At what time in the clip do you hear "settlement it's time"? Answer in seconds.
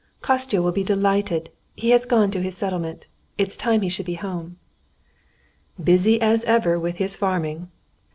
2.57-3.81